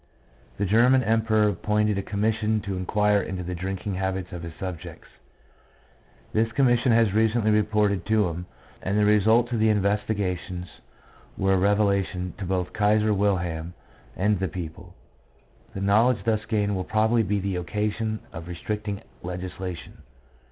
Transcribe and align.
The 0.57 0.65
German 0.65 1.03
Emperor 1.03 1.47
appointed 1.47 1.95
a 1.95 2.01
commission 2.01 2.59
to 2.61 2.75
inquire 2.75 3.21
into 3.21 3.43
the 3.43 3.53
drinking 3.53 3.93
habits 3.93 4.31
of 4.31 4.41
his 4.41 4.55
subjects. 4.55 5.07
This 6.33 6.51
commission 6.53 6.91
has 6.91 7.13
recently 7.13 7.51
reported 7.51 8.03
to 8.07 8.27
him, 8.27 8.47
and 8.81 8.97
the 8.97 9.05
results 9.05 9.51
of 9.51 9.59
the 9.59 9.69
investigations 9.69 10.65
were 11.37 11.53
a 11.53 11.57
revelation 11.57 12.33
to 12.39 12.45
both 12.45 12.73
Kaiser 12.73 13.13
Wilhelm 13.13 13.75
and 14.15 14.39
the 14.39 14.47
people. 14.47 14.95
The 15.75 15.81
know 15.81 16.07
ledge 16.07 16.23
thus 16.25 16.45
gained 16.45 16.75
will 16.75 16.83
probably 16.83 17.21
be 17.21 17.39
the 17.39 17.57
occasion 17.57 18.21
of 18.33 18.47
restricting 18.47 19.03
legislation. 19.21 19.99